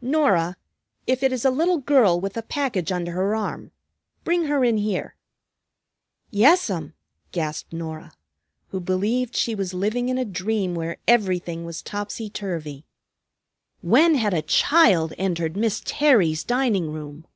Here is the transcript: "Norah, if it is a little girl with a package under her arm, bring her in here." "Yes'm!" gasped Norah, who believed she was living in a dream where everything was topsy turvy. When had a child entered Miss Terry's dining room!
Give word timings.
"Norah, 0.00 0.56
if 1.08 1.24
it 1.24 1.32
is 1.32 1.44
a 1.44 1.50
little 1.50 1.78
girl 1.78 2.20
with 2.20 2.36
a 2.36 2.42
package 2.42 2.92
under 2.92 3.10
her 3.10 3.34
arm, 3.34 3.72
bring 4.22 4.44
her 4.44 4.62
in 4.64 4.76
here." 4.76 5.16
"Yes'm!" 6.30 6.94
gasped 7.32 7.72
Norah, 7.72 8.12
who 8.68 8.78
believed 8.78 9.34
she 9.34 9.56
was 9.56 9.74
living 9.74 10.08
in 10.08 10.16
a 10.16 10.24
dream 10.24 10.76
where 10.76 10.98
everything 11.08 11.64
was 11.64 11.82
topsy 11.82 12.30
turvy. 12.30 12.84
When 13.80 14.14
had 14.14 14.34
a 14.34 14.42
child 14.42 15.14
entered 15.18 15.56
Miss 15.56 15.82
Terry's 15.84 16.44
dining 16.44 16.92
room! 16.92 17.26